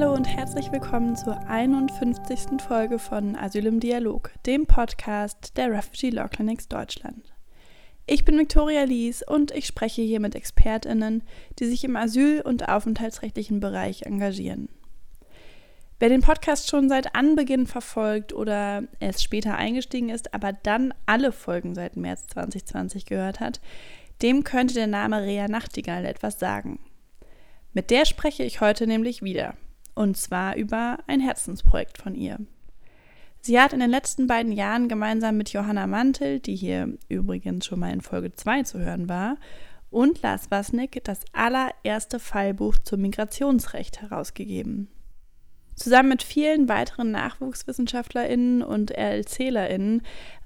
[0.00, 2.62] Hallo und herzlich willkommen zur 51.
[2.62, 7.34] Folge von Asyl im Dialog, dem Podcast der Refugee Law Clinics Deutschland.
[8.06, 11.24] Ich bin Victoria Lies und ich spreche hier mit ExpertInnen,
[11.58, 14.68] die sich im asyl- und aufenthaltsrechtlichen Bereich engagieren.
[15.98, 21.32] Wer den Podcast schon seit Anbeginn verfolgt oder erst später eingestiegen ist, aber dann alle
[21.32, 23.60] Folgen seit März 2020 gehört hat,
[24.22, 26.78] dem könnte der Name Rea Nachtigall etwas sagen.
[27.72, 29.56] Mit der spreche ich heute nämlich wieder.
[29.98, 32.38] Und zwar über ein Herzensprojekt von ihr.
[33.40, 37.80] Sie hat in den letzten beiden Jahren gemeinsam mit Johanna Mantel, die hier übrigens schon
[37.80, 39.38] mal in Folge 2 zu hören war,
[39.90, 44.86] und Lars Wasnick das allererste Fallbuch zum Migrationsrecht herausgegeben.
[45.74, 50.02] Zusammen mit vielen weiteren NachwuchswissenschaftlerInnen und RLClerInnen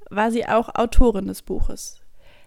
[0.09, 2.01] war sie auch Autorin des Buches.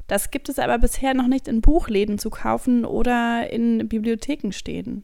[0.08, 5.04] Das gibt es aber bisher noch nicht in Buchläden zu kaufen oder in Bibliotheken stehen.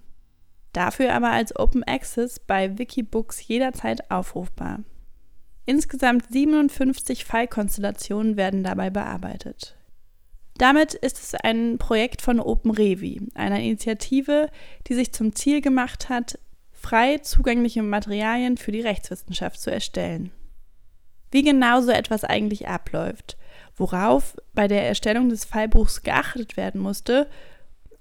[0.74, 4.80] Dafür aber als Open Access bei Wikibooks jederzeit aufrufbar.
[5.66, 9.76] Insgesamt 57 Fallkonstellationen werden dabei bearbeitet.
[10.58, 14.50] Damit ist es ein Projekt von OpenRevi, einer Initiative,
[14.88, 16.40] die sich zum Ziel gemacht hat,
[16.72, 20.32] frei zugängliche Materialien für die Rechtswissenschaft zu erstellen.
[21.32, 23.38] Wie genau so etwas eigentlich abläuft,
[23.76, 27.30] worauf bei der Erstellung des Fallbuchs geachtet werden musste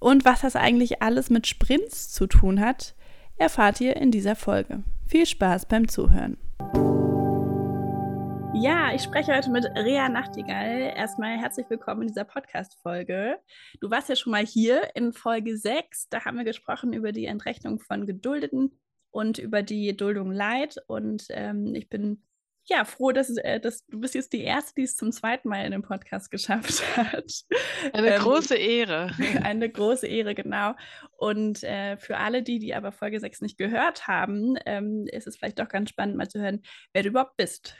[0.00, 2.94] und was das eigentlich alles mit Sprints zu tun hat,
[3.36, 4.82] erfahrt ihr in dieser Folge.
[5.06, 6.36] Viel Spaß beim Zuhören.
[8.54, 10.92] Ja, ich spreche heute mit Rea Nachtigall.
[10.96, 13.38] Erstmal herzlich willkommen in dieser Podcast-Folge.
[13.80, 16.08] Du warst ja schon mal hier in Folge 6.
[16.08, 18.78] Da haben wir gesprochen über die Entrechtung von Geduldeten
[19.10, 20.76] und über die Duldung Leid.
[20.88, 22.22] Und ähm, ich bin
[22.70, 25.64] ja, froh, dass, äh, dass du bist jetzt die Erste, die es zum zweiten Mal
[25.64, 27.44] in dem Podcast geschafft hat.
[27.92, 29.10] Eine ähm, große Ehre.
[29.42, 30.74] Eine große Ehre, genau.
[31.16, 35.36] Und äh, für alle die, die aber Folge 6 nicht gehört haben, ähm, ist es
[35.36, 37.74] vielleicht doch ganz spannend, mal zu hören, wer du überhaupt bist.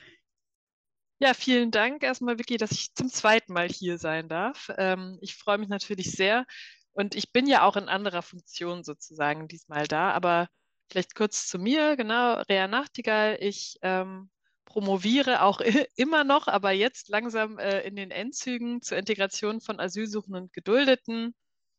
[1.21, 4.73] Ja, vielen Dank erstmal, Vicky, dass ich zum zweiten Mal hier sein darf.
[4.77, 6.47] Ähm, ich freue mich natürlich sehr.
[6.93, 10.49] Und ich bin ja auch in anderer Funktion sozusagen diesmal da, aber
[10.91, 13.37] vielleicht kurz zu mir, genau, Rea Nachtigall.
[13.41, 14.31] Ich ähm,
[14.71, 15.61] promoviere auch
[15.97, 21.35] immer noch, aber jetzt langsam äh, in den Endzügen zur Integration von Asylsuchenden und Geduldeten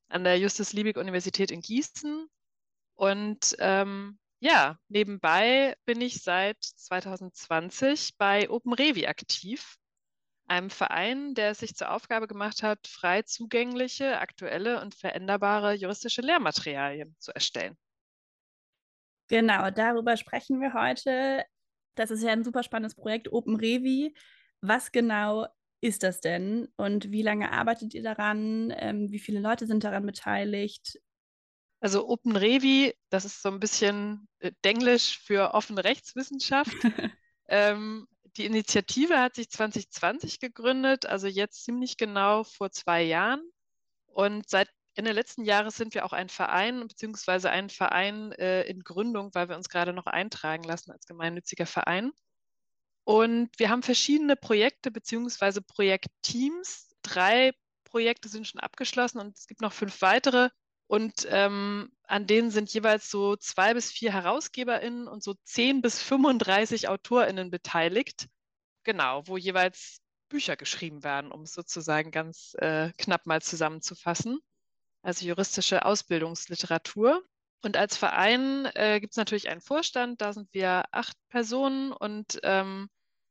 [0.10, 2.28] an der Justus-Liebig-Universität in Gießen.
[2.96, 9.78] Und ähm, ja, nebenbei bin ich seit 2020 bei OpenRevi aktiv,
[10.48, 16.22] einem Verein, der es sich zur Aufgabe gemacht hat, frei zugängliche, aktuelle und veränderbare juristische
[16.22, 17.78] Lehrmaterialien zu erstellen.
[19.30, 21.46] Genau, darüber sprechen wir heute.
[21.96, 24.16] Das ist ja ein super spannendes Projekt, Open Revi.
[24.62, 25.48] Was genau
[25.82, 28.72] ist das denn und wie lange arbeitet ihr daran?
[28.78, 31.00] Ähm, wie viele Leute sind daran beteiligt?
[31.80, 36.72] Also Open Revi, das ist so ein bisschen äh, Denglisch für offene Rechtswissenschaft.
[37.48, 43.42] ähm, die Initiative hat sich 2020 gegründet, also jetzt ziemlich genau vor zwei Jahren.
[44.06, 48.84] Und seit Ende letzten Jahres sind wir auch ein Verein, beziehungsweise ein Verein äh, in
[48.84, 52.12] Gründung, weil wir uns gerade noch eintragen lassen als gemeinnütziger Verein.
[53.06, 56.90] Und wir haben verschiedene Projekte beziehungsweise Projektteams.
[57.04, 57.54] Drei
[57.86, 60.50] Projekte sind schon abgeschlossen und es gibt noch fünf weitere.
[60.88, 66.02] Und ähm, an denen sind jeweils so zwei bis vier HerausgeberInnen und so zehn bis
[66.02, 68.28] 35 AutorInnen beteiligt.
[68.84, 74.40] Genau, wo jeweils Bücher geschrieben werden, um es sozusagen ganz äh, knapp mal zusammenzufassen
[75.02, 77.24] also juristische Ausbildungsliteratur.
[77.64, 82.40] Und als Verein äh, gibt es natürlich einen Vorstand, da sind wir acht Personen und
[82.44, 82.90] ähm,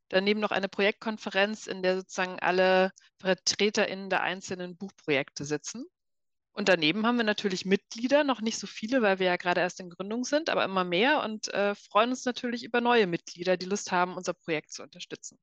[0.09, 5.87] daneben noch eine Projektkonferenz, in der sozusagen alle VertreterInnen der einzelnen Buchprojekte sitzen.
[6.53, 9.81] Und daneben haben wir natürlich Mitglieder, noch nicht so viele, weil wir ja gerade erst
[9.81, 13.67] in Gründung sind, aber immer mehr und äh, freuen uns natürlich über neue Mitglieder, die
[13.67, 15.39] Lust haben, unser Projekt zu unterstützen.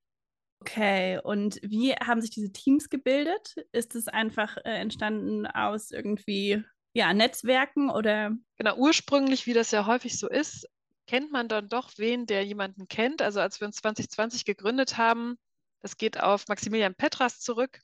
[0.60, 3.56] Okay, und wie haben sich diese Teams gebildet?
[3.72, 8.32] Ist es einfach äh, entstanden aus irgendwie ja, Netzwerken oder?
[8.58, 10.68] Genau, ursprünglich, wie das ja häufig so ist,
[11.06, 13.22] kennt man dann doch wen, der jemanden kennt.
[13.22, 15.38] Also als wir uns 2020 gegründet haben,
[15.82, 17.80] das geht auf Maximilian Petras zurück,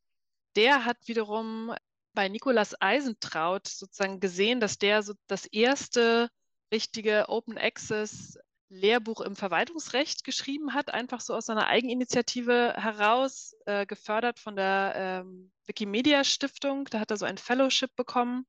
[0.55, 1.73] der hat wiederum
[2.13, 6.29] bei Nikolas Eisentraut sozusagen gesehen, dass der so das erste
[6.71, 8.37] richtige Open Access
[8.73, 14.93] Lehrbuch im Verwaltungsrecht geschrieben hat, einfach so aus seiner Eigeninitiative heraus, äh, gefördert von der
[14.95, 16.85] ähm, Wikimedia Stiftung.
[16.85, 18.45] Da hat er so ein Fellowship bekommen.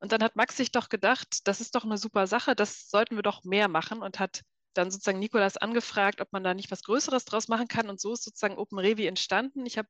[0.00, 3.16] Und dann hat Max sich doch gedacht, das ist doch eine super Sache, das sollten
[3.16, 4.42] wir doch mehr machen und hat
[4.74, 7.88] dann sozusagen Nikolas angefragt, ob man da nicht was Größeres draus machen kann.
[7.88, 9.66] Und so ist sozusagen Open Revi entstanden.
[9.66, 9.88] Ich habe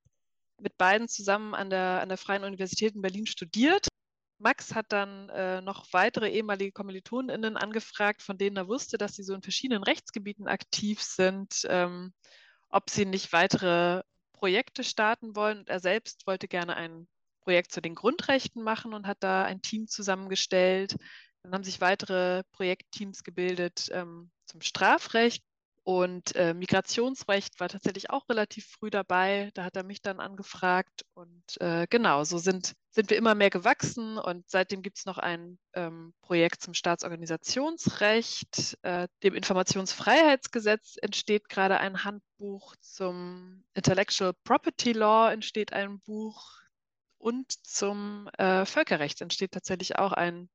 [0.60, 3.88] mit beiden zusammen an der, an der Freien Universität in Berlin studiert
[4.38, 9.24] Max hat dann äh, noch weitere ehemalige KommilitonInnen angefragt, von denen er wusste, dass sie
[9.24, 12.12] so in verschiedenen Rechtsgebieten aktiv sind, ähm,
[12.68, 14.02] ob sie nicht weitere
[14.32, 15.58] Projekte starten wollen.
[15.58, 17.08] Und er selbst wollte gerne ein
[17.40, 20.96] Projekt zu den Grundrechten machen und hat da ein Team zusammengestellt.
[21.42, 25.42] Dann haben sich weitere Projektteams gebildet ähm, zum Strafrecht
[25.88, 29.50] und äh, Migrationsrecht war tatsächlich auch relativ früh dabei.
[29.54, 31.06] Da hat er mich dann angefragt.
[31.14, 34.18] Und äh, genau, so sind, sind wir immer mehr gewachsen.
[34.18, 38.76] Und seitdem gibt es noch ein ähm, Projekt zum Staatsorganisationsrecht.
[38.82, 42.76] Äh, dem Informationsfreiheitsgesetz entsteht gerade ein Handbuch.
[42.82, 46.52] Zum Intellectual Property Law entsteht ein Buch.
[47.16, 50.50] Und zum äh, Völkerrecht entsteht tatsächlich auch ein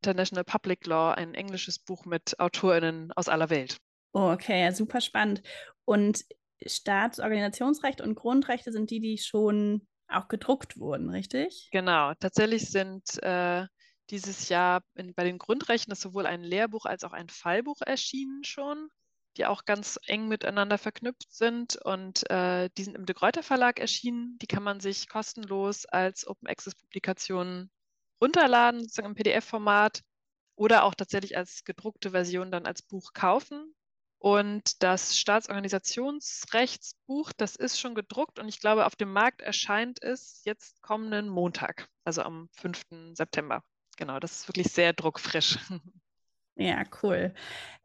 [0.00, 3.76] International Public Law, ein englisches Buch mit AutorInnen aus aller Welt.
[4.12, 5.42] Oh, okay, super spannend.
[5.84, 6.24] Und
[6.64, 11.68] Staatsorganisationsrecht und Grundrechte sind die, die schon auch gedruckt wurden, richtig?
[11.70, 13.66] Genau, tatsächlich sind äh,
[14.10, 18.42] dieses Jahr in, bei den Grundrechten ist sowohl ein Lehrbuch als auch ein Fallbuch erschienen
[18.42, 18.88] schon,
[19.36, 23.78] die auch ganz eng miteinander verknüpft sind und äh, die sind im De Gruyter Verlag
[23.78, 24.38] erschienen.
[24.40, 27.70] Die kann man sich kostenlos als Open Access Publikation
[28.20, 30.00] runterladen, sozusagen im PDF-Format
[30.56, 33.74] oder auch tatsächlich als gedruckte Version dann als Buch kaufen.
[34.18, 40.42] Und das Staatsorganisationsrechtsbuch, das ist schon gedruckt und ich glaube, auf dem Markt erscheint es
[40.44, 43.14] jetzt kommenden Montag, also am 5.
[43.14, 43.62] September.
[43.96, 45.58] Genau, das ist wirklich sehr druckfrisch.
[46.60, 47.32] Ja, cool.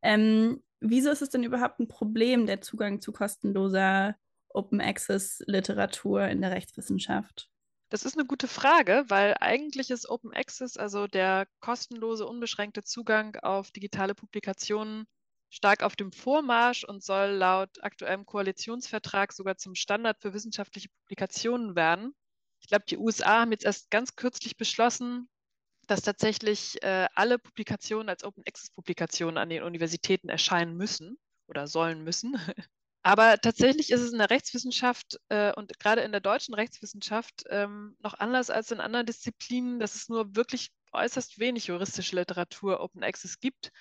[0.02, 4.16] Ähm, wieso ist es denn überhaupt ein Problem, der Zugang zu kostenloser
[4.50, 7.52] Open Access Literatur in der Rechtswissenschaft?
[7.90, 13.36] Das ist eine gute Frage, weil eigentlich ist Open Access, also der kostenlose, unbeschränkte Zugang
[13.44, 15.06] auf digitale Publikationen,
[15.54, 21.76] stark auf dem Vormarsch und soll laut aktuellem Koalitionsvertrag sogar zum Standard für wissenschaftliche Publikationen
[21.76, 22.16] werden.
[22.60, 25.30] Ich glaube, die USA haben jetzt erst ganz kürzlich beschlossen,
[25.86, 31.68] dass tatsächlich äh, alle Publikationen als Open Access Publikationen an den Universitäten erscheinen müssen oder
[31.68, 32.34] sollen müssen.
[33.04, 37.96] Aber tatsächlich ist es in der Rechtswissenschaft äh, und gerade in der deutschen Rechtswissenschaft ähm,
[38.00, 43.04] noch anders als in anderen Disziplinen, dass es nur wirklich äußerst wenig juristische Literatur Open
[43.04, 43.72] Access gibt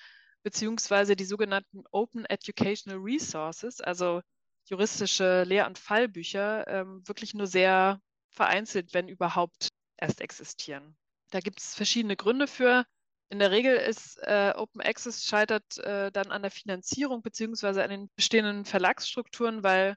[0.43, 4.21] beziehungsweise die sogenannten Open Educational Resources, also
[4.65, 7.99] juristische Lehr- und Fallbücher, ähm, wirklich nur sehr
[8.29, 10.97] vereinzelt, wenn überhaupt, erst existieren.
[11.31, 12.85] Da gibt es verschiedene Gründe für.
[13.29, 17.89] In der Regel ist äh, Open Access scheitert äh, dann an der Finanzierung beziehungsweise an
[17.89, 19.95] den bestehenden Verlagsstrukturen, weil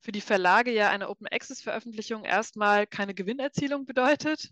[0.00, 4.50] für die Verlage ja eine Open Access Veröffentlichung erstmal keine Gewinnerzielung bedeutet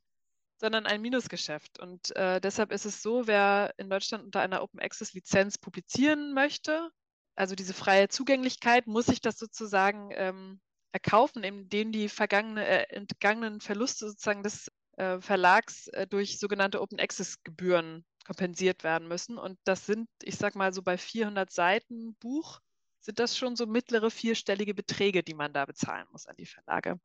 [0.60, 1.80] sondern ein Minusgeschäft.
[1.80, 6.34] Und äh, deshalb ist es so, wer in Deutschland unter einer Open Access Lizenz publizieren
[6.34, 6.90] möchte,
[7.34, 10.60] also diese freie Zugänglichkeit, muss sich das sozusagen ähm,
[10.92, 17.00] erkaufen, indem die vergangene, äh, entgangenen Verluste sozusagen des äh, Verlags äh, durch sogenannte Open
[17.00, 19.38] Access Gebühren kompensiert werden müssen.
[19.38, 22.60] Und das sind, ich sag mal so bei 400 Seiten Buch,
[23.00, 27.00] sind das schon so mittlere vierstellige Beträge, die man da bezahlen muss an die Verlage.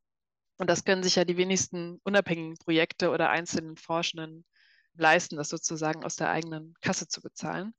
[0.57, 4.45] Und das können sich ja die wenigsten unabhängigen Projekte oder einzelnen Forschenden
[4.95, 7.73] leisten, das sozusagen aus der eigenen Kasse zu bezahlen.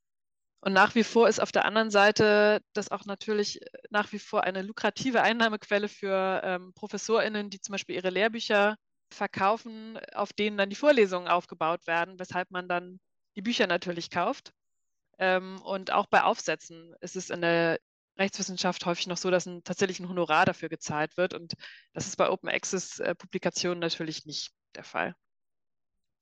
[0.60, 4.18] Und nach wie vor ist auf der anderen Seite das auch natürlich äh, nach wie
[4.18, 8.76] vor eine lukrative Einnahmequelle für ähm, ProfessorInnen, die zum Beispiel ihre Lehrbücher
[9.12, 12.98] verkaufen, auf denen dann die Vorlesungen aufgebaut werden, weshalb man dann
[13.36, 14.52] die Bücher natürlich kauft.
[15.18, 17.78] Ähm, und auch bei Aufsätzen ist es in der
[18.18, 21.34] Rechtswissenschaft häufig noch so, dass ein, tatsächlich ein Honorar dafür gezahlt wird.
[21.34, 21.54] Und
[21.92, 25.14] das ist bei Open Access äh, Publikationen natürlich nicht der Fall.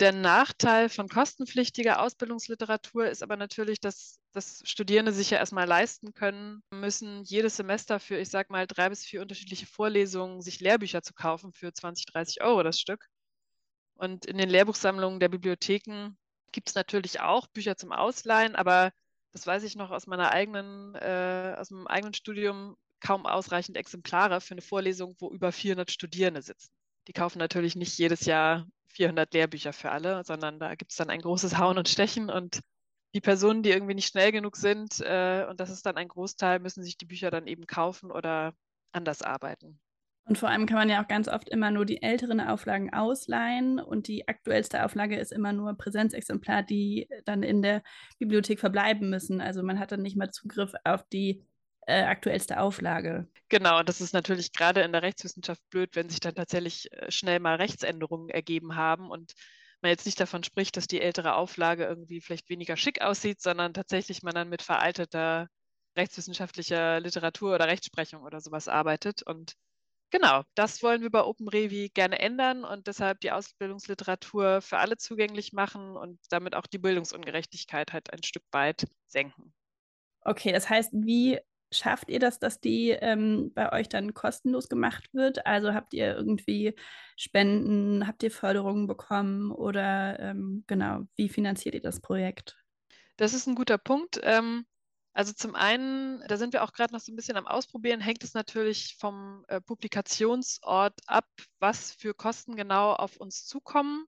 [0.01, 6.15] Der Nachteil von kostenpflichtiger Ausbildungsliteratur ist aber natürlich, dass, dass Studierende sich ja erstmal leisten
[6.15, 11.03] können müssen, jedes Semester für, ich sag mal, drei bis vier unterschiedliche Vorlesungen sich Lehrbücher
[11.03, 13.07] zu kaufen für 20, 30 Euro das Stück.
[13.95, 16.17] Und in den Lehrbuchsammlungen der Bibliotheken
[16.51, 18.93] gibt es natürlich auch Bücher zum Ausleihen, aber
[19.35, 24.41] das weiß ich noch aus meiner eigenen, äh, aus meinem eigenen Studium, kaum ausreichend Exemplare
[24.41, 26.71] für eine Vorlesung, wo über 400 Studierende sitzen.
[27.09, 31.11] Die kaufen natürlich nicht jedes Jahr 400 Lehrbücher für alle, sondern da gibt es dann
[31.11, 32.61] ein großes Hauen und Stechen und
[33.12, 36.61] die Personen, die irgendwie nicht schnell genug sind, äh, und das ist dann ein Großteil,
[36.61, 38.55] müssen sich die Bücher dann eben kaufen oder
[38.93, 39.81] anders arbeiten.
[40.26, 43.78] Und vor allem kann man ja auch ganz oft immer nur die älteren Auflagen ausleihen
[43.78, 47.83] und die aktuellste Auflage ist immer nur Präsenzexemplar, die dann in der
[48.19, 49.43] Bibliothek verbleiben müssen.
[49.43, 51.45] Also man hat dann nicht mal Zugriff auf die
[51.87, 53.28] äh, aktuellste Auflage.
[53.50, 57.11] Genau, und das ist natürlich gerade in der Rechtswissenschaft blöd, wenn sich dann tatsächlich äh,
[57.11, 59.35] schnell mal Rechtsänderungen ergeben haben und
[59.83, 63.75] man jetzt nicht davon spricht, dass die ältere Auflage irgendwie vielleicht weniger schick aussieht, sondern
[63.75, 65.49] tatsächlich man dann mit veralteter
[65.97, 69.23] rechtswissenschaftlicher Literatur oder Rechtsprechung oder sowas arbeitet.
[69.23, 69.52] Und
[70.11, 75.53] Genau, das wollen wir bei OpenRevi gerne ändern und deshalb die Ausbildungsliteratur für alle zugänglich
[75.53, 79.53] machen und damit auch die Bildungsungerechtigkeit halt ein Stück weit senken.
[80.23, 81.39] Okay, das heißt, wie
[81.73, 85.47] schafft ihr das, dass die ähm, bei euch dann kostenlos gemacht wird?
[85.47, 86.75] Also habt ihr irgendwie
[87.17, 92.57] Spenden, habt ihr Förderungen bekommen oder ähm, genau, wie finanziert ihr das Projekt?
[93.17, 94.21] Das ist ein guter Punkt.
[94.23, 94.67] Ähm,
[95.14, 98.25] also zum einen, da sind wir auch gerade noch so ein bisschen am Ausprobieren, hängt
[98.25, 101.28] es natürlich vom äh, Publikationsort ab,
[101.61, 104.06] was für Kosten genau auf uns zukommen.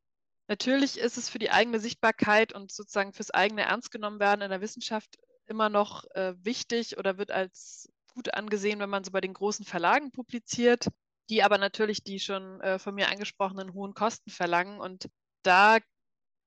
[0.49, 4.51] Natürlich ist es für die eigene Sichtbarkeit und sozusagen fürs eigene Ernst genommen werden in
[4.51, 9.21] der Wissenschaft immer noch äh, wichtig oder wird als gut angesehen, wenn man so bei
[9.21, 10.89] den großen Verlagen publiziert,
[11.31, 14.81] die aber natürlich die schon äh, von mir angesprochenen hohen Kosten verlangen.
[14.81, 15.09] Und
[15.43, 15.79] da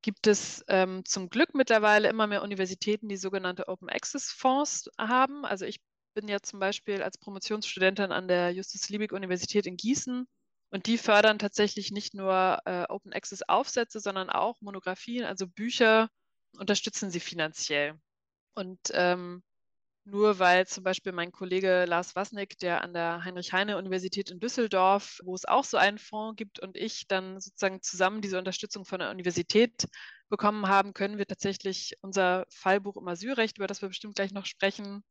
[0.01, 5.45] gibt es ähm, zum Glück mittlerweile immer mehr Universitäten, die sogenannte Open Access Fonds haben.
[5.45, 5.79] Also ich
[6.13, 10.27] bin ja zum Beispiel als Promotionsstudentin an der Justus-Liebig-Universität in Gießen
[10.71, 16.09] und die fördern tatsächlich nicht nur äh, Open Access Aufsätze, sondern auch Monographien, also Bücher,
[16.57, 17.99] unterstützen sie finanziell.
[18.55, 19.43] Und ähm,
[20.05, 25.35] nur weil zum Beispiel mein Kollege Lars Wasnick, der an der Heinrich-Heine-Universität in Düsseldorf, wo
[25.35, 29.11] es auch so einen Fonds gibt, und ich dann sozusagen zusammen diese Unterstützung von der
[29.11, 29.87] Universität
[30.29, 34.45] bekommen haben, können wir tatsächlich unser Fallbuch im Asylrecht, über das wir bestimmt gleich noch
[34.45, 35.03] sprechen,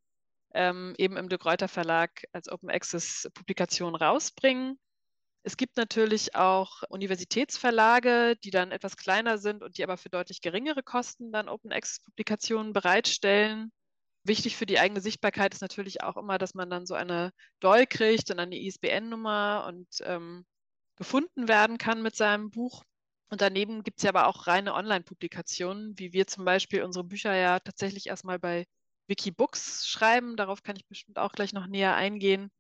[0.55, 4.79] ähm, eben im De Gruyter Verlag als Open Access Publikation rausbringen.
[5.45, 10.41] Es gibt natürlich auch Universitätsverlage, die dann etwas kleiner sind und die aber für deutlich
[10.41, 13.73] geringere Kosten dann Open Access Publikationen bereitstellen.
[14.29, 17.87] Wichtig für die eigene Sichtbarkeit ist natürlich auch immer, dass man dann so eine DOI
[17.87, 20.45] kriegt und eine ISBN-Nummer und ähm,
[20.97, 22.85] gefunden werden kann mit seinem Buch.
[23.31, 27.35] Und daneben gibt es ja aber auch reine Online-Publikationen, wie wir zum Beispiel unsere Bücher
[27.35, 28.67] ja tatsächlich erstmal bei
[29.07, 30.37] Wikibooks schreiben.
[30.37, 32.51] Darauf kann ich bestimmt auch gleich noch näher eingehen.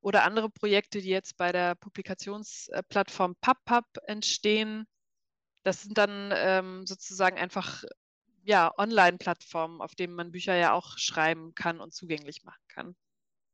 [0.00, 4.86] Oder andere Projekte, die jetzt bei der Publikationsplattform PubPub entstehen.
[5.64, 7.82] Das sind dann ähm, sozusagen einfach
[8.48, 12.96] ja, Online-Plattformen, auf denen man Bücher ja auch schreiben kann und zugänglich machen kann.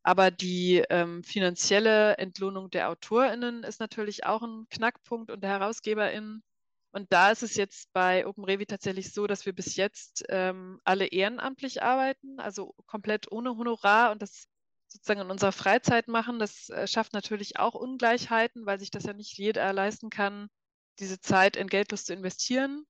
[0.05, 6.45] Aber die ähm, finanzielle Entlohnung der AutorInnen ist natürlich auch ein Knackpunkt und der HerausgeberInnen.
[6.93, 11.07] Und da ist es jetzt bei OpenRevi tatsächlich so, dass wir bis jetzt ähm, alle
[11.07, 14.47] ehrenamtlich arbeiten, also komplett ohne Honorar und das
[14.87, 16.39] sozusagen in unserer Freizeit machen.
[16.39, 20.49] Das äh, schafft natürlich auch Ungleichheiten, weil sich das ja nicht jeder leisten kann,
[21.01, 22.87] diese Zeit entgeltlos zu investieren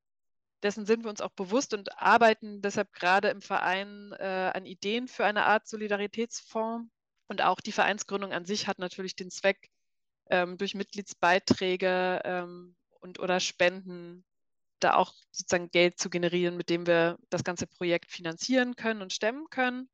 [0.64, 5.06] dessen sind wir uns auch bewusst und arbeiten deshalb gerade im Verein äh, an Ideen
[5.06, 6.90] für eine Art Solidaritätsfonds.
[7.26, 9.70] Und auch die Vereinsgründung an sich hat natürlich den Zweck,
[10.30, 14.24] ähm, durch Mitgliedsbeiträge ähm, und oder Spenden
[14.80, 19.12] da auch sozusagen Geld zu generieren, mit dem wir das ganze Projekt finanzieren können und
[19.12, 19.88] stemmen können.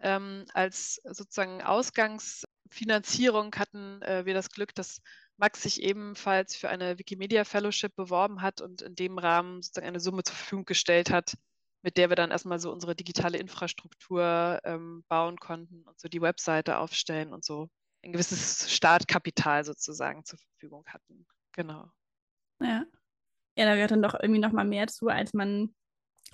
[0.00, 5.00] Ähm, als sozusagen Ausgangsfinanzierung hatten äh, wir das Glück, dass
[5.38, 10.00] Max sich ebenfalls für eine Wikimedia Fellowship beworben hat und in dem Rahmen sozusagen eine
[10.00, 11.34] Summe zur Verfügung gestellt hat,
[11.82, 16.22] mit der wir dann erstmal so unsere digitale Infrastruktur ähm, bauen konnten und so die
[16.22, 17.68] Webseite aufstellen und so
[18.02, 21.26] ein gewisses Startkapital sozusagen zur Verfügung hatten.
[21.52, 21.90] Genau.
[22.60, 22.84] Ja.
[23.58, 25.74] Ja, da gehört dann doch irgendwie noch mal mehr zu, als man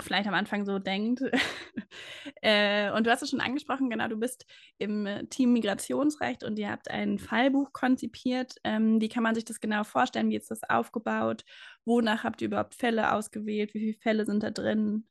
[0.00, 1.22] vielleicht am Anfang so denkt.
[2.42, 4.46] äh, und du hast es schon angesprochen, genau, du bist
[4.78, 8.54] im Team Migrationsrecht und ihr habt ein Fallbuch konzipiert.
[8.64, 10.30] Ähm, wie kann man sich das genau vorstellen?
[10.30, 11.44] Wie ist das aufgebaut?
[11.84, 13.74] Wonach habt ihr überhaupt Fälle ausgewählt?
[13.74, 15.06] Wie viele Fälle sind da drin?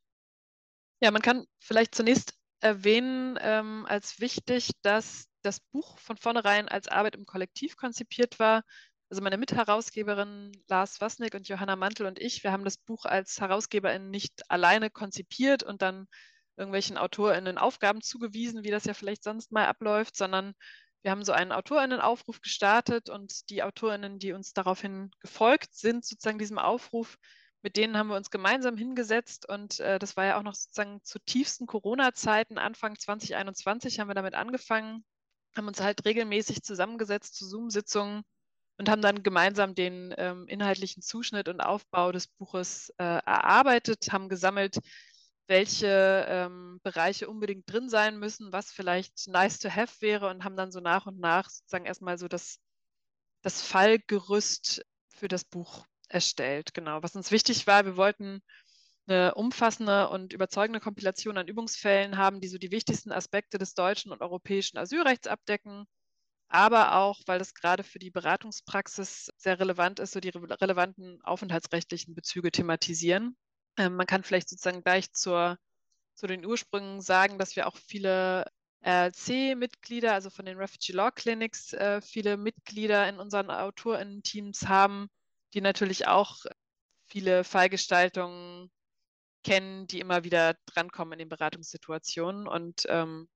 [1.01, 6.87] Ja, man kann vielleicht zunächst erwähnen ähm, als wichtig, dass das Buch von vornherein als
[6.87, 8.63] Arbeit im Kollektiv konzipiert war
[9.11, 13.41] also meine Mitherausgeberin Lars Wasnick und Johanna Mantel und ich, wir haben das Buch als
[13.41, 16.07] Herausgeberin nicht alleine konzipiert und dann
[16.55, 20.53] irgendwelchen AutorInnen Aufgaben zugewiesen, wie das ja vielleicht sonst mal abläuft, sondern
[21.01, 26.39] wir haben so einen AutorInnen-Aufruf gestartet und die AutorInnen, die uns daraufhin gefolgt sind, sozusagen
[26.39, 27.17] diesem Aufruf,
[27.63, 31.03] mit denen haben wir uns gemeinsam hingesetzt und äh, das war ja auch noch sozusagen
[31.03, 35.03] zu tiefsten Corona-Zeiten, Anfang 2021 haben wir damit angefangen,
[35.53, 38.23] haben uns halt regelmäßig zusammengesetzt zu Zoom-Sitzungen
[38.81, 44.27] und haben dann gemeinsam den ähm, inhaltlichen Zuschnitt und Aufbau des Buches äh, erarbeitet, haben
[44.27, 44.79] gesammelt,
[45.45, 50.55] welche ähm, Bereiche unbedingt drin sein müssen, was vielleicht nice to have wäre und haben
[50.55, 52.57] dann so nach und nach sozusagen erstmal so das,
[53.43, 56.73] das Fallgerüst für das Buch erstellt.
[56.73, 58.41] Genau, was uns wichtig war, wir wollten
[59.05, 64.11] eine umfassende und überzeugende Kompilation an Übungsfällen haben, die so die wichtigsten Aspekte des deutschen
[64.11, 65.85] und europäischen Asylrechts abdecken
[66.51, 72.13] aber auch, weil das gerade für die Beratungspraxis sehr relevant ist, so die relevanten aufenthaltsrechtlichen
[72.13, 73.37] Bezüge thematisieren.
[73.77, 75.57] Ähm, man kann vielleicht sozusagen gleich zur,
[76.15, 78.45] zu den Ursprüngen sagen, dass wir auch viele
[78.83, 85.07] RLC-Mitglieder, also von den Refugee Law Clinics, äh, viele Mitglieder in unseren AutorInnen-Teams haben,
[85.53, 86.37] die natürlich auch
[87.07, 88.71] viele Fallgestaltungen
[89.43, 92.47] kennen, die immer wieder drankommen in den Beratungssituationen.
[92.47, 93.29] Und ähm,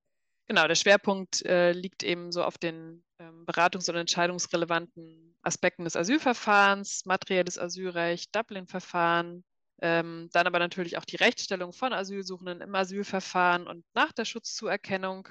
[0.48, 5.96] genau, der Schwerpunkt äh, liegt eben so auf den ähm, beratungs- und entscheidungsrelevanten Aspekten des
[5.96, 9.44] Asylverfahrens, materielles Asylrecht, Dublin-Verfahren,
[9.82, 15.28] ähm, dann aber natürlich auch die Rechtsstellung von Asylsuchenden im Asylverfahren und nach der Schutzzuerkennung.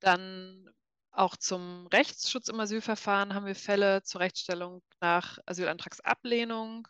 [0.00, 0.70] Dann
[1.10, 6.86] auch zum Rechtsschutz im Asylverfahren haben wir Fälle zur Rechtsstellung nach Asylantragsablehnung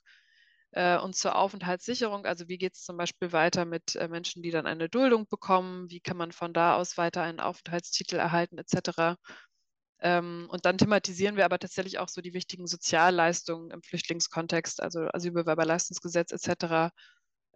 [0.73, 2.27] und zur Aufenthaltssicherung.
[2.27, 5.91] Also wie geht es zum Beispiel weiter mit äh, Menschen, die dann eine Duldung bekommen?
[5.91, 9.17] Wie kann man von da aus weiter einen Aufenthaltstitel erhalten etc.
[10.01, 15.09] Ähm, und dann thematisieren wir aber tatsächlich auch so die wichtigen Sozialleistungen im Flüchtlingskontext, also
[15.13, 16.93] Asylbewerberleistungsgesetz etc.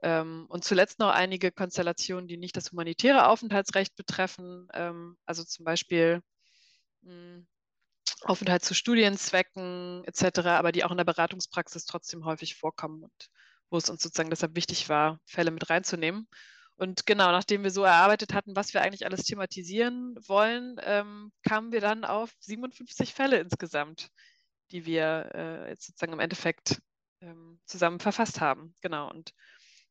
[0.02, 5.64] Ähm, und zuletzt noch einige Konstellationen, die nicht das humanitäre Aufenthaltsrecht betreffen, ähm, also zum
[5.64, 6.23] Beispiel
[7.04, 7.47] hm,
[8.25, 13.29] Aufenthalt zu Studienzwecken etc., aber die auch in der Beratungspraxis trotzdem häufig vorkommen und
[13.71, 16.29] wo es uns sozusagen deshalb wichtig war, Fälle mit reinzunehmen.
[16.76, 21.73] Und genau, nachdem wir so erarbeitet hatten, was wir eigentlich alles thematisieren wollen, ähm, kamen
[21.73, 24.09] wir dann auf 57 Fälle insgesamt,
[24.71, 26.81] die wir äh, jetzt sozusagen im Endeffekt
[27.21, 28.75] ähm, zusammen verfasst haben.
[28.81, 29.09] Genau.
[29.11, 29.33] Und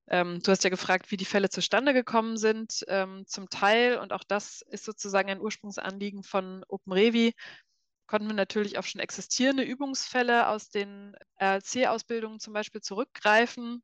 [0.07, 2.83] ähm, du hast ja gefragt, wie die Fälle zustande gekommen sind.
[2.87, 7.33] Ähm, zum Teil, und auch das ist sozusagen ein Ursprungsanliegen von OpenRevi,
[8.11, 13.81] konnten wir natürlich auf schon existierende Übungsfälle aus den RLC-Ausbildungen zum Beispiel zurückgreifen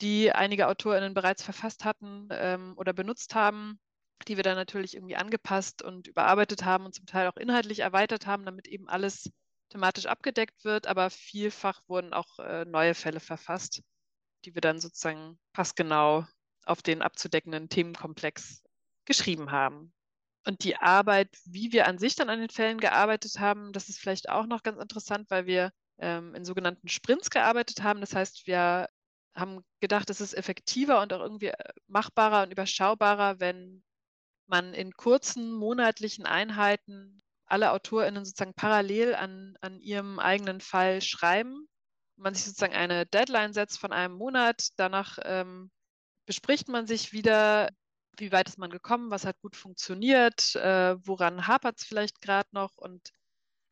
[0.00, 3.80] die einige AutorInnen bereits verfasst hatten ähm, oder benutzt haben,
[4.26, 8.26] die wir dann natürlich irgendwie angepasst und überarbeitet haben und zum Teil auch inhaltlich erweitert
[8.26, 9.30] haben, damit eben alles
[9.70, 10.86] thematisch abgedeckt wird.
[10.86, 13.82] Aber vielfach wurden auch äh, neue Fälle verfasst,
[14.44, 16.26] die wir dann sozusagen passgenau
[16.64, 18.62] auf den abzudeckenden Themenkomplex
[19.04, 19.92] geschrieben haben.
[20.48, 24.00] Und die Arbeit, wie wir an sich dann an den Fällen gearbeitet haben, das ist
[24.00, 28.00] vielleicht auch noch ganz interessant, weil wir ähm, in sogenannten Sprints gearbeitet haben.
[28.00, 28.88] Das heißt, wir
[29.34, 33.84] haben gedacht, es ist effektiver und auch irgendwie äh, machbarer und überschaubarer, wenn
[34.46, 41.68] man in kurzen monatlichen Einheiten alle AutorInnen sozusagen parallel an, an ihrem eigenen Fall schreiben.
[42.16, 44.68] Man sich sozusagen eine Deadline setzt von einem Monat.
[44.76, 45.70] Danach ähm,
[46.24, 47.68] bespricht man sich wieder,
[48.20, 52.48] wie weit ist man gekommen, was hat gut funktioniert, äh, woran hapert es vielleicht gerade
[52.52, 52.76] noch?
[52.76, 53.12] Und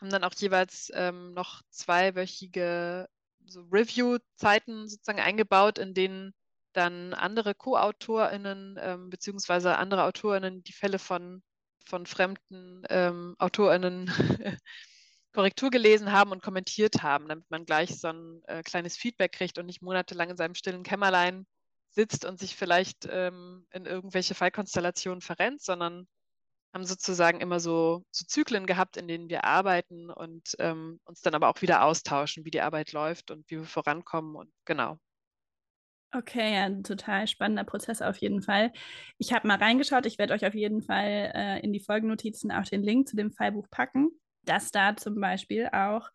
[0.00, 3.09] haben dann auch jeweils ähm, noch zweiwöchige
[3.46, 6.35] so Review-Zeiten sozusagen eingebaut, in denen
[6.72, 11.42] dann andere Co-AutorInnen ähm, beziehungsweise andere AutorInnen die Fälle von,
[11.87, 14.11] von fremden ähm, AutorInnen
[15.32, 19.59] Korrektur gelesen haben und kommentiert haben, damit man gleich so ein äh, kleines Feedback kriegt
[19.59, 21.46] und nicht monatelang in seinem stillen Kämmerlein
[21.96, 26.06] sitzt und sich vielleicht ähm, in irgendwelche Fallkonstellationen verrennt, sondern
[26.74, 31.35] haben sozusagen immer so, so Zyklen gehabt, in denen wir arbeiten und ähm, uns dann
[31.35, 34.98] aber auch wieder austauschen, wie die Arbeit läuft und wie wir vorankommen und genau.
[36.14, 38.72] Okay, ja, ein total spannender Prozess auf jeden Fall.
[39.18, 42.64] Ich habe mal reingeschaut, ich werde euch auf jeden Fall äh, in die Folgennotizen auch
[42.64, 44.11] den Link zu dem Fallbuch packen,
[44.44, 46.11] dass da zum Beispiel auch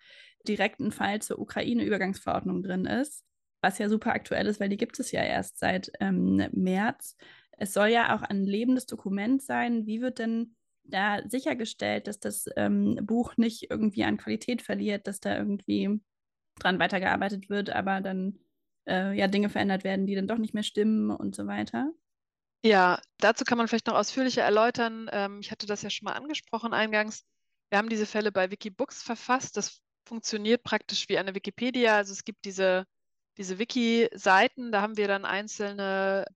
[0.48, 3.26] direkt ein Fall zur Ukraine-Übergangsverordnung drin ist,
[3.62, 7.16] was ja super aktuell ist, weil die gibt es ja erst seit ähm, März.
[7.58, 9.86] Es soll ja auch ein lebendes Dokument sein.
[9.86, 15.20] Wie wird denn da sichergestellt, dass das ähm, Buch nicht irgendwie an Qualität verliert, dass
[15.20, 16.02] da irgendwie
[16.60, 18.40] dran weitergearbeitet wird, aber dann
[18.88, 21.92] äh, ja Dinge verändert werden, die dann doch nicht mehr stimmen und so weiter?
[22.64, 25.10] Ja, dazu kann man vielleicht noch ausführlicher erläutern.
[25.12, 27.24] Ähm, ich hatte das ja schon mal angesprochen eingangs.
[27.70, 29.58] Wir haben diese Fälle bei Wikibooks verfasst.
[29.58, 31.96] Das funktioniert praktisch wie eine Wikipedia.
[31.96, 32.86] Also es gibt diese,
[33.42, 36.28] diese Wiki-Seiten, da haben wir dann einzelne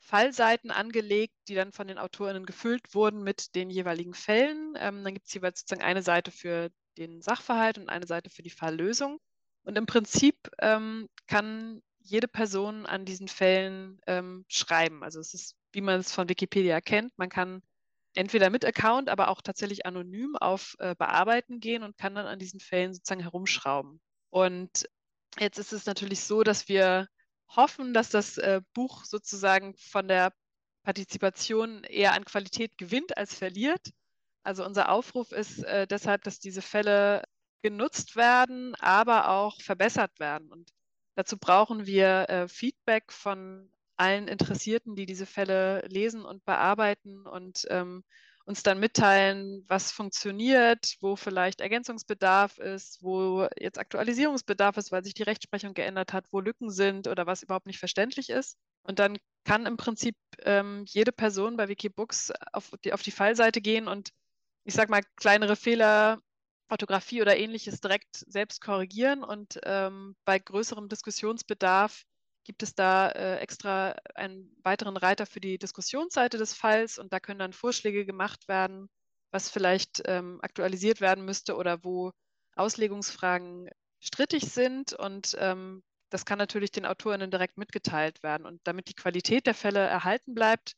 [0.00, 4.74] Fallseiten angelegt, die dann von den AutorInnen gefüllt wurden mit den jeweiligen Fällen.
[4.76, 8.42] Ähm, dann gibt es jeweils sozusagen eine Seite für den Sachverhalt und eine Seite für
[8.42, 9.20] die Falllösung.
[9.62, 15.04] Und im Prinzip ähm, kann jede Person an diesen Fällen ähm, schreiben.
[15.04, 17.62] Also es ist, wie man es von Wikipedia kennt, man kann
[18.14, 22.40] entweder mit Account, aber auch tatsächlich anonym auf äh, Bearbeiten gehen und kann dann an
[22.40, 24.00] diesen Fällen sozusagen herumschrauben.
[24.30, 24.88] Und
[25.38, 27.08] jetzt ist es natürlich so, dass wir
[27.48, 30.32] hoffen, dass das äh, Buch sozusagen von der
[30.84, 33.90] Partizipation eher an Qualität gewinnt als verliert.
[34.42, 37.22] Also unser Aufruf ist äh, deshalb, dass diese Fälle
[37.62, 40.50] genutzt werden, aber auch verbessert werden.
[40.50, 40.72] Und
[41.14, 47.66] dazu brauchen wir äh, Feedback von allen Interessierten, die diese Fälle lesen und bearbeiten und
[47.70, 48.02] ähm,
[48.52, 55.14] uns dann mitteilen, was funktioniert, wo vielleicht Ergänzungsbedarf ist, wo jetzt Aktualisierungsbedarf ist, weil sich
[55.14, 58.58] die Rechtsprechung geändert hat, wo Lücken sind oder was überhaupt nicht verständlich ist.
[58.82, 63.62] Und dann kann im Prinzip ähm, jede Person bei Wikibooks auf die, auf die Fallseite
[63.62, 64.10] gehen und
[64.64, 66.20] ich sag mal, kleinere Fehler,
[66.68, 69.24] Orthographie oder ähnliches direkt selbst korrigieren.
[69.24, 72.04] Und ähm, bei größerem Diskussionsbedarf
[72.44, 77.20] gibt es da äh, extra einen weiteren Reiter für die Diskussionsseite des Falls und da
[77.20, 78.88] können dann Vorschläge gemacht werden,
[79.30, 82.12] was vielleicht ähm, aktualisiert werden müsste oder wo
[82.56, 84.92] Auslegungsfragen strittig sind.
[84.92, 88.46] Und ähm, das kann natürlich den AutorInnen direkt mitgeteilt werden.
[88.46, 90.74] Und damit die Qualität der Fälle erhalten bleibt,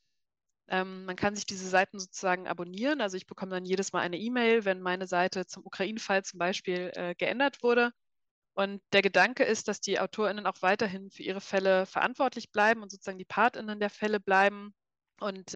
[0.67, 3.01] ähm, man kann sich diese Seiten sozusagen abonnieren.
[3.01, 6.91] Also ich bekomme dann jedes Mal eine E-Mail, wenn meine Seite zum Ukraine-Fall zum Beispiel
[6.95, 7.91] äh, geändert wurde.
[8.55, 12.89] Und der Gedanke ist, dass die AutorInnen auch weiterhin für ihre Fälle verantwortlich bleiben und
[12.89, 14.73] sozusagen die PartInnen der Fälle bleiben
[15.19, 15.55] und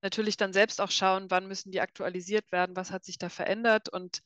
[0.00, 3.88] natürlich dann selbst auch schauen, wann müssen die aktualisiert werden, was hat sich da verändert
[3.88, 4.22] und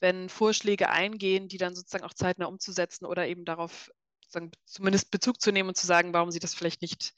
[0.00, 3.90] wenn Vorschläge eingehen, die dann sozusagen auch zeitnah umzusetzen oder eben darauf
[4.64, 7.12] zumindest Bezug zu nehmen und zu sagen, warum sie das vielleicht nicht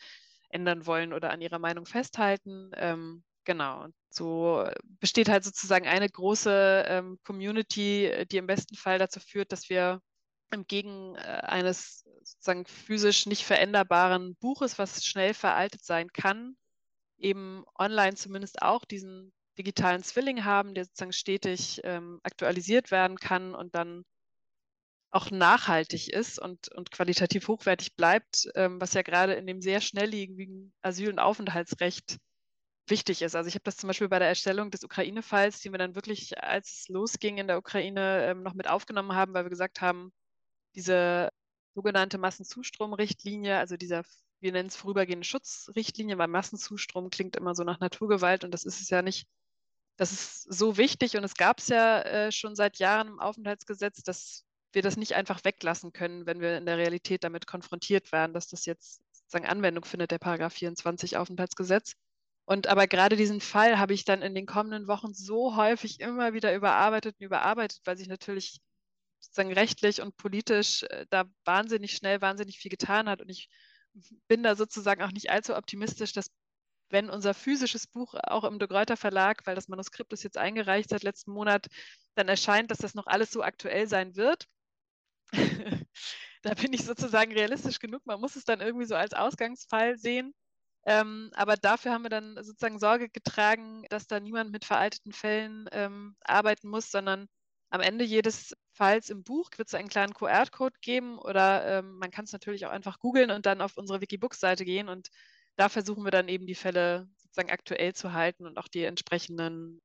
[0.48, 2.70] ändern wollen oder an ihrer Meinung festhalten.
[2.74, 3.84] Ähm, genau.
[3.84, 4.66] Und so
[5.00, 10.00] besteht halt sozusagen eine große ähm, Community, die im besten Fall dazu führt, dass wir
[10.52, 16.56] entgegen äh, eines sozusagen physisch nicht veränderbaren Buches, was schnell veraltet sein kann,
[17.18, 23.54] eben online zumindest auch diesen digitalen Zwilling haben, der sozusagen stetig ähm, aktualisiert werden kann
[23.54, 24.04] und dann
[25.10, 29.80] auch nachhaltig ist und, und qualitativ hochwertig bleibt, ähm, was ja gerade in dem sehr
[29.82, 32.18] schnelllebigen Asyl- und Aufenthaltsrecht
[32.88, 33.36] wichtig ist.
[33.36, 36.42] Also ich habe das zum Beispiel bei der Erstellung des Ukraine-Falls, den wir dann wirklich,
[36.42, 40.12] als es losging in der Ukraine, ähm, noch mit aufgenommen haben, weil wir gesagt haben,
[40.74, 41.30] diese
[41.74, 44.02] sogenannte Massenzustromrichtlinie, also dieser,
[44.40, 48.80] wir nennen es vorübergehende Schutzrichtlinie, weil Massenzustrom klingt immer so nach Naturgewalt und das ist
[48.80, 49.26] es ja nicht.
[49.96, 54.02] Das ist so wichtig und es gab es ja äh, schon seit Jahren im Aufenthaltsgesetz,
[54.02, 58.32] dass wir das nicht einfach weglassen können, wenn wir in der Realität damit konfrontiert werden,
[58.32, 61.94] dass das jetzt sozusagen Anwendung findet, der Paragraph 24 Aufenthaltsgesetz.
[62.44, 66.32] Und aber gerade diesen Fall habe ich dann in den kommenden Wochen so häufig immer
[66.32, 68.60] wieder überarbeitet und überarbeitet, weil sich natürlich
[69.22, 73.22] sozusagen rechtlich und politisch äh, da wahnsinnig schnell, wahnsinnig viel getan hat.
[73.22, 73.48] Und ich
[74.28, 76.30] bin da sozusagen auch nicht allzu optimistisch, dass
[76.90, 80.90] wenn unser physisches Buch auch im De Gruyter Verlag, weil das Manuskript ist jetzt eingereicht
[80.90, 81.68] seit letzten Monat,
[82.14, 84.46] dann erscheint, dass das noch alles so aktuell sein wird.
[86.42, 88.04] da bin ich sozusagen realistisch genug.
[88.04, 90.34] Man muss es dann irgendwie so als Ausgangsfall sehen.
[90.84, 95.68] Ähm, aber dafür haben wir dann sozusagen Sorge getragen, dass da niemand mit veralteten Fällen
[95.72, 97.28] ähm, arbeiten muss, sondern
[97.70, 102.10] am Ende jedes Falls im Buch wird es einen kleinen QR-Code geben oder ähm, man
[102.10, 105.08] kann es natürlich auch einfach googeln und dann auf unsere Wikibooks-Seite gehen und
[105.56, 109.82] da versuchen wir dann eben die Fälle sozusagen aktuell zu halten und auch die entsprechenden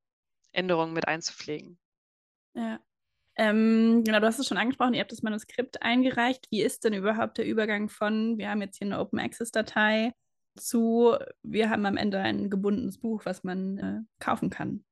[0.54, 1.78] Änderungen mit einzupflegen.
[2.54, 2.80] Ja.
[3.36, 6.48] Ähm, genau, du hast es schon angesprochen, ihr habt das Manuskript eingereicht.
[6.50, 10.14] Wie ist denn überhaupt der Übergang von, wir haben jetzt hier eine Open Access Datei,
[10.56, 14.84] zu, wir haben am Ende ein gebundenes Buch, was man äh, kaufen kann?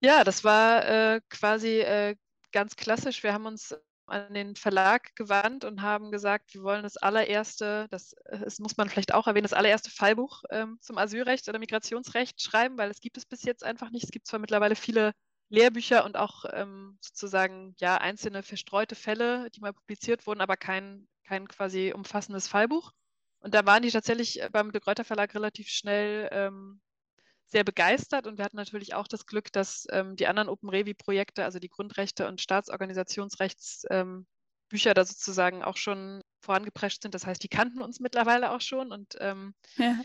[0.00, 2.16] Ja, das war äh, quasi äh,
[2.54, 3.22] ganz klassisch.
[3.22, 8.14] Wir haben uns an den Verlag gewandt und haben gesagt, wir wollen das allererste, das,
[8.30, 12.78] das muss man vielleicht auch erwähnen, das allererste Fallbuch ähm, zum Asylrecht oder Migrationsrecht schreiben,
[12.78, 14.04] weil es gibt es bis jetzt einfach nicht.
[14.04, 15.12] Es gibt zwar mittlerweile viele
[15.48, 21.08] Lehrbücher und auch ähm, sozusagen ja einzelne verstreute Fälle, die mal publiziert wurden, aber kein,
[21.24, 22.92] kein quasi umfassendes Fallbuch.
[23.40, 26.80] Und da waren die tatsächlich äh, beim De Gruyter Verlag relativ schnell ähm,
[27.54, 31.44] sehr begeistert und wir hatten natürlich auch das Glück, dass ähm, die anderen Open Revi-Projekte,
[31.44, 34.24] also die Grundrechte und Staatsorganisationsrechtsbücher
[34.92, 37.14] da sozusagen auch schon vorangeprescht sind.
[37.14, 40.00] Das heißt, die kannten uns mittlerweile auch schon und ähm, ja.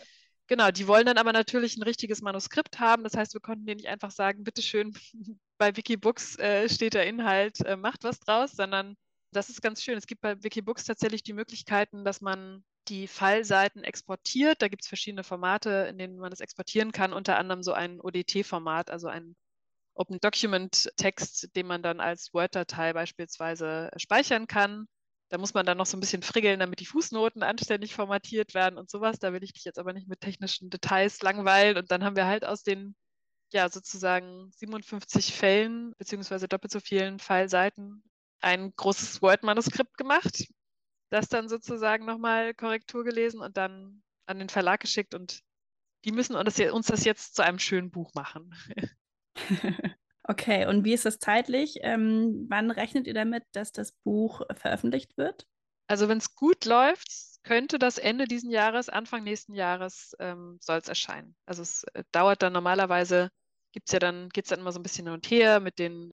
[0.46, 3.04] Genau, die wollen dann aber natürlich ein richtiges Manuskript haben.
[3.04, 4.94] Das heißt, wir konnten denen nicht einfach sagen, bitteschön,
[5.60, 8.96] bei Wikibooks äh, steht der Inhalt, äh, macht was draus, sondern
[9.32, 9.98] das ist ganz schön.
[9.98, 14.62] Es gibt bei Wikibooks tatsächlich die Möglichkeiten, dass man die Fallseiten exportiert.
[14.62, 18.00] Da gibt es verschiedene Formate, in denen man das exportieren kann, unter anderem so ein
[18.02, 19.36] ODT-Format, also ein
[19.96, 24.88] Open Document Text, den man dann als Word-Datei beispielsweise speichern kann.
[25.30, 28.80] Da muss man dann noch so ein bisschen friggeln, damit die Fußnoten anständig formatiert werden
[28.80, 29.20] und sowas.
[29.20, 31.78] Da will ich dich jetzt aber nicht mit technischen Details langweilen.
[31.78, 32.96] Und dann haben wir halt aus den,
[33.52, 38.04] ja, sozusagen 57 Fällen, beziehungsweise doppelt so vielen Fallseiten,
[38.42, 40.46] ein großes Word-Manuskript gemacht.
[41.10, 45.16] Das dann sozusagen nochmal Korrektur gelesen und dann an den Verlag geschickt.
[45.16, 45.42] Und
[46.06, 48.54] die müssen uns das jetzt zu einem schönen Buch machen.
[50.30, 51.80] Okay, und wie ist das zeitlich?
[51.82, 55.48] Ähm, wann rechnet ihr damit, dass das Buch veröffentlicht wird?
[55.88, 57.08] Also wenn es gut läuft,
[57.42, 61.36] könnte das Ende diesen Jahres, Anfang nächsten Jahres ähm, soll es erscheinen.
[61.48, 63.32] Also es äh, dauert dann normalerweise,
[63.72, 66.12] gibt's ja dann, geht es dann immer so ein bisschen hin und her mit den,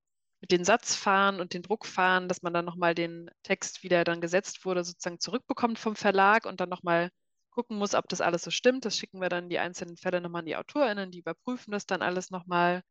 [0.50, 4.64] den Satzfahren und den Druckfahren, dass man dann nochmal den Text, wie der dann gesetzt
[4.64, 7.10] wurde, sozusagen zurückbekommt vom Verlag und dann nochmal
[7.50, 8.84] gucken muss, ob das alles so stimmt.
[8.84, 12.02] Das schicken wir dann die einzelnen Fälle nochmal an die AutorInnen, die überprüfen das dann
[12.02, 12.82] alles nochmal,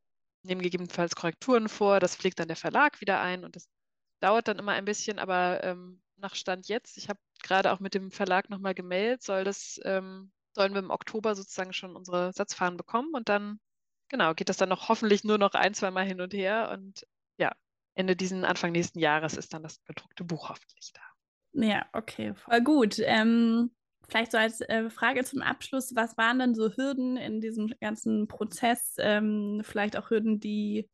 [0.43, 3.67] nehmen gegebenenfalls Korrekturen vor, das pflegt dann der Verlag wieder ein und das
[4.21, 7.93] dauert dann immer ein bisschen, aber ähm, nach Stand jetzt, ich habe gerade auch mit
[7.93, 12.77] dem Verlag nochmal gemeldet, soll das, ähm, sollen wir im Oktober sozusagen schon unsere Satzfahren
[12.77, 13.59] bekommen und dann,
[14.09, 17.05] genau, geht das dann noch hoffentlich nur noch ein, zwei Mal hin und her und
[17.37, 17.51] ja,
[17.95, 21.01] Ende diesen, Anfang nächsten Jahres ist dann das gedruckte Buch hoffentlich da.
[21.53, 22.99] Ja, okay, voll gut.
[22.99, 23.71] Ähm,
[24.07, 28.27] vielleicht so als äh, Frage zum Abschluss, was waren denn so Hürden in diesem ganzen
[28.27, 28.95] Prozess?
[28.99, 30.89] Ähm, vielleicht auch Hürden, die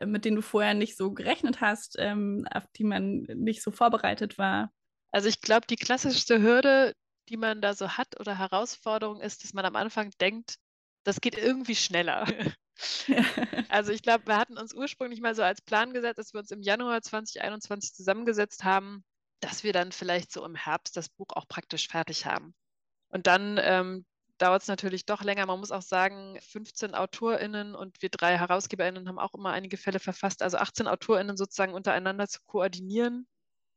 [0.00, 3.70] äh, mit denen du vorher nicht so gerechnet hast, ähm, auf die man nicht so
[3.70, 4.72] vorbereitet war?
[5.10, 6.94] Also ich glaube, die klassischste Hürde,
[7.28, 10.56] die man da so hat oder Herausforderung ist, dass man am Anfang denkt,
[11.04, 12.26] das geht irgendwie schneller.
[13.68, 16.50] also ich glaube, wir hatten uns ursprünglich mal so als Plan gesetzt, dass wir uns
[16.50, 19.04] im Januar 2021 zusammengesetzt haben,
[19.40, 22.54] dass wir dann vielleicht so im Herbst das Buch auch praktisch fertig haben.
[23.08, 24.04] Und dann ähm,
[24.38, 25.46] dauert es natürlich doch länger.
[25.46, 30.00] Man muss auch sagen, 15 AutorInnen und wir drei HerausgeberInnen haben auch immer einige Fälle
[30.00, 30.42] verfasst.
[30.42, 33.26] Also 18 AutorInnen sozusagen untereinander zu koordinieren,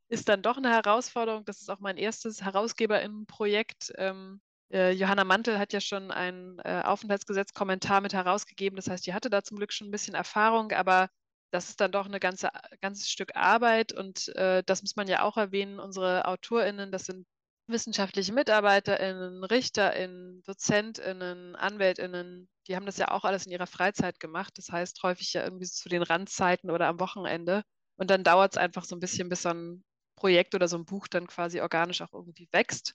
[0.10, 1.46] ist dann doch eine Herausforderung.
[1.46, 3.94] Das ist auch mein erstes HerausgeberInnen-Projekt.
[3.98, 8.76] Ähm, äh, Johanna Mantel hat ja schon einen äh, Aufenthaltsgesetz-Kommentar mit herausgegeben.
[8.76, 11.10] Das heißt, die hatte da zum Glück schon ein bisschen Erfahrung, aber
[11.52, 12.50] das ist dann doch ein ganze,
[12.82, 15.80] ganzes Stück Arbeit und äh, das muss man ja auch erwähnen.
[15.80, 17.26] Unsere AutorInnen, das sind
[17.68, 24.54] wissenschaftliche MitarbeiterInnen, RichterInnen, DozentInnen, AnwältInnen, die haben das ja auch alles in ihrer Freizeit gemacht.
[24.58, 27.64] Das heißt häufig ja irgendwie zu den Randzeiten oder am Wochenende.
[27.98, 29.84] Und dann dauert es einfach so ein bisschen, bis so ein
[30.16, 32.94] Projekt oder so ein Buch dann quasi organisch auch irgendwie wächst.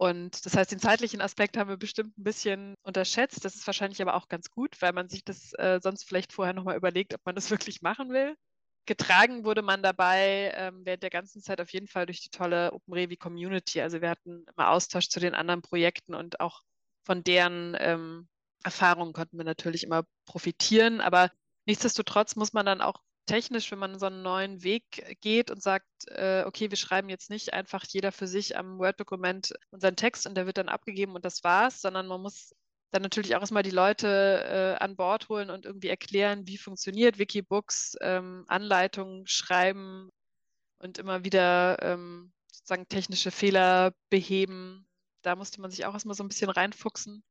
[0.00, 3.44] Und das heißt, den zeitlichen Aspekt haben wir bestimmt ein bisschen unterschätzt.
[3.44, 6.54] Das ist wahrscheinlich aber auch ganz gut, weil man sich das äh, sonst vielleicht vorher
[6.54, 8.34] nochmal überlegt, ob man das wirklich machen will
[8.86, 12.72] getragen wurde man dabei ähm, während der ganzen Zeit auf jeden Fall durch die tolle
[12.72, 13.80] OpenRevi Community.
[13.80, 16.62] Also wir hatten immer Austausch zu den anderen Projekten und auch
[17.04, 18.28] von deren ähm,
[18.64, 21.00] Erfahrungen konnten wir natürlich immer profitieren.
[21.00, 21.30] Aber
[21.66, 25.86] nichtsdestotrotz muss man dann auch technisch, wenn man so einen neuen Weg geht und sagt,
[26.08, 30.34] äh, okay, wir schreiben jetzt nicht einfach jeder für sich am Word-Dokument unseren Text und
[30.34, 32.52] der wird dann abgegeben und das war's, sondern man muss
[32.90, 37.18] dann natürlich auch erstmal die Leute äh, an Bord holen und irgendwie erklären, wie funktioniert
[37.18, 40.10] Wikibooks, ähm, Anleitungen schreiben
[40.78, 44.86] und immer wieder ähm, sozusagen technische Fehler beheben.
[45.22, 47.22] Da musste man sich auch erstmal so ein bisschen reinfuchsen.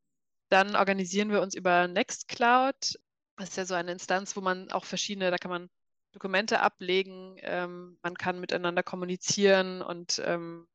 [0.49, 2.97] Dann organisieren wir uns über Nextcloud.
[3.37, 5.69] Das ist ja so eine Instanz, wo man auch verschiedene, da kann man
[6.11, 10.67] Dokumente ablegen, ähm, man kann miteinander kommunizieren und ähm,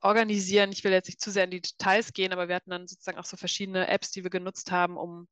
[0.00, 0.72] organisieren.
[0.72, 3.18] Ich will jetzt nicht zu sehr in die Details gehen, aber wir hatten dann sozusagen
[3.18, 5.28] auch so verschiedene Apps, die wir genutzt haben, um,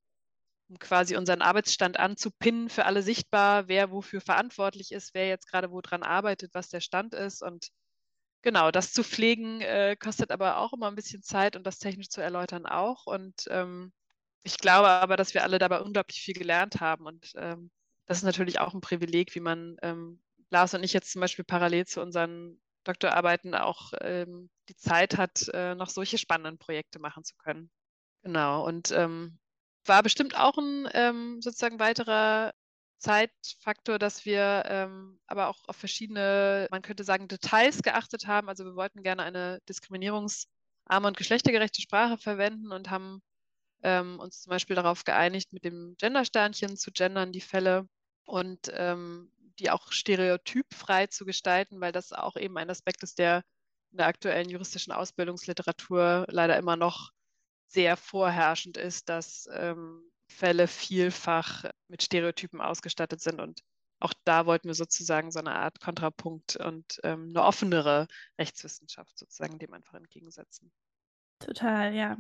[0.69, 5.71] um quasi unseren Arbeitsstand anzupinnen, für alle sichtbar, wer wofür verantwortlich ist, wer jetzt gerade
[5.71, 7.43] wo dran arbeitet, was der Stand ist.
[7.43, 7.69] Und
[8.43, 12.11] genau, das zu pflegen äh, kostet aber auch immer ein bisschen Zeit und das technisch
[12.11, 13.07] zu erläutern auch.
[13.07, 13.93] Und ähm,
[14.43, 17.07] ich glaube aber, dass wir alle dabei unglaublich viel gelernt haben.
[17.07, 17.71] Und ähm,
[18.09, 21.45] das ist natürlich auch ein Privileg, wie man ähm, Lars und ich jetzt zum Beispiel
[21.45, 27.23] parallel zu unseren Doktorarbeiten auch ähm, die Zeit hat, äh, noch solche spannenden Projekte machen
[27.23, 27.71] zu können.
[28.23, 28.67] Genau.
[28.67, 29.39] Und ähm,
[29.85, 32.55] war bestimmt auch ein ähm, sozusagen weiterer
[32.97, 38.49] Zeitfaktor, dass wir ähm, aber auch auf verschiedene, man könnte sagen, Details geachtet haben.
[38.49, 43.21] Also wir wollten gerne eine diskriminierungsarme und geschlechtergerechte Sprache verwenden und haben
[43.83, 47.87] ähm, uns zum Beispiel darauf geeinigt, mit dem Gendersternchen zu gendern die Fälle
[48.29, 53.43] und ähm, die auch stereotypfrei zu gestalten, weil das auch eben ein Aspekt ist, der
[53.91, 57.11] in der aktuellen juristischen Ausbildungsliteratur leider immer noch
[57.67, 63.41] sehr vorherrschend ist, dass ähm, Fälle vielfach mit Stereotypen ausgestattet sind.
[63.41, 63.63] Und
[63.99, 68.07] auch da wollten wir sozusagen so eine Art Kontrapunkt und ähm, eine offenere
[68.39, 70.71] Rechtswissenschaft sozusagen dem einfach entgegensetzen.
[71.41, 72.17] Total, ja.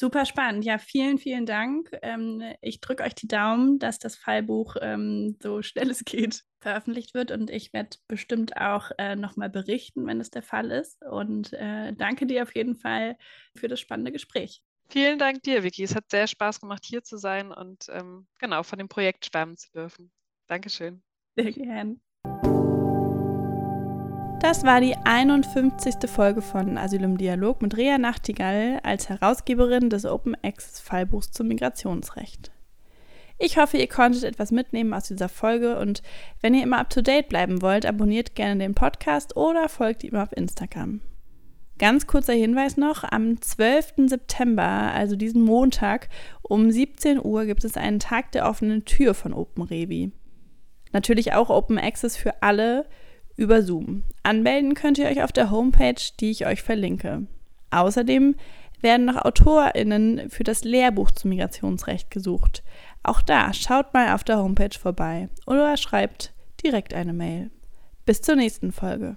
[0.00, 0.64] Super spannend.
[0.64, 1.90] Ja, vielen, vielen Dank.
[2.02, 7.14] Ähm, ich drücke euch die Daumen, dass das Fallbuch ähm, so schnell es geht veröffentlicht
[7.14, 11.02] wird und ich werde bestimmt auch äh, nochmal berichten, wenn es der Fall ist.
[11.02, 13.16] Und äh, danke dir auf jeden Fall
[13.56, 14.62] für das spannende Gespräch.
[14.88, 15.82] Vielen Dank dir, Vicky.
[15.82, 19.56] Es hat sehr Spaß gemacht, hier zu sein und ähm, genau von dem Projekt schwärmen
[19.56, 20.12] zu dürfen.
[20.46, 21.02] Dankeschön.
[21.34, 21.98] Sehr gerne.
[24.40, 26.08] Das war die 51.
[26.08, 31.48] Folge von Asyl im Dialog mit Rea Nachtigall als Herausgeberin des Open Access Fallbuchs zum
[31.48, 32.52] Migrationsrecht.
[33.38, 36.02] Ich hoffe, ihr konntet etwas mitnehmen aus dieser Folge und
[36.40, 40.14] wenn ihr immer up to date bleiben wollt, abonniert gerne den Podcast oder folgt ihm
[40.14, 41.00] auf Instagram.
[41.78, 43.94] Ganz kurzer Hinweis noch, am 12.
[44.06, 46.08] September, also diesen Montag,
[46.42, 50.12] um 17 Uhr gibt es einen Tag der offenen Tür von OpenRevi.
[50.92, 52.86] Natürlich auch Open Access für alle,
[53.38, 54.02] über Zoom.
[54.22, 57.26] Anmelden könnt ihr euch auf der Homepage, die ich euch verlinke.
[57.70, 58.34] Außerdem
[58.80, 62.62] werden noch AutorInnen für das Lehrbuch zum Migrationsrecht gesucht.
[63.02, 67.50] Auch da schaut mal auf der Homepage vorbei oder schreibt direkt eine Mail.
[68.04, 69.16] Bis zur nächsten Folge.